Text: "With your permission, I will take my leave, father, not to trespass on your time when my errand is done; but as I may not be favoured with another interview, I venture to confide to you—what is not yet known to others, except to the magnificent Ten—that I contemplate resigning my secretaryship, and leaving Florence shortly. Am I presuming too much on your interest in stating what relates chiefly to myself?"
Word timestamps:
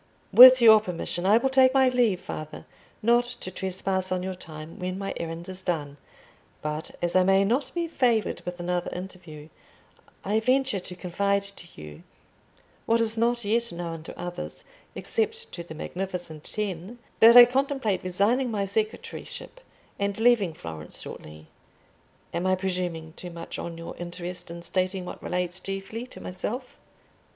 "With 0.33 0.63
your 0.63 0.79
permission, 0.81 1.27
I 1.27 1.37
will 1.37 1.51
take 1.51 1.75
my 1.75 1.87
leave, 1.87 2.19
father, 2.21 2.65
not 3.03 3.25
to 3.25 3.51
trespass 3.51 4.11
on 4.11 4.23
your 4.23 4.33
time 4.33 4.79
when 4.79 4.97
my 4.97 5.13
errand 5.17 5.47
is 5.47 5.61
done; 5.61 5.97
but 6.63 6.89
as 7.03 7.15
I 7.15 7.23
may 7.23 7.43
not 7.45 7.69
be 7.75 7.87
favoured 7.87 8.41
with 8.43 8.59
another 8.59 8.89
interview, 8.93 9.49
I 10.25 10.39
venture 10.39 10.79
to 10.79 10.95
confide 10.95 11.43
to 11.43 11.67
you—what 11.79 12.99
is 12.99 13.15
not 13.15 13.45
yet 13.45 13.71
known 13.71 14.01
to 14.05 14.19
others, 14.19 14.65
except 14.95 15.51
to 15.51 15.61
the 15.63 15.75
magnificent 15.75 16.45
Ten—that 16.45 17.37
I 17.37 17.45
contemplate 17.45 18.03
resigning 18.03 18.49
my 18.49 18.65
secretaryship, 18.65 19.61
and 19.99 20.19
leaving 20.19 20.55
Florence 20.55 20.99
shortly. 20.99 21.45
Am 22.33 22.47
I 22.47 22.55
presuming 22.55 23.13
too 23.13 23.29
much 23.29 23.59
on 23.59 23.77
your 23.77 23.95
interest 23.97 24.49
in 24.49 24.63
stating 24.63 25.05
what 25.05 25.21
relates 25.21 25.59
chiefly 25.59 26.07
to 26.07 26.19
myself?" 26.19 26.75